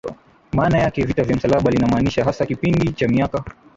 maana 0.53 0.77
yake 0.77 1.05
Vita 1.05 1.23
vya 1.23 1.35
Msalaba 1.37 1.71
linamaanisha 1.71 2.23
hasa 2.23 2.45
kipindi 2.45 2.93
cha 2.93 3.07
miaka 3.07 3.43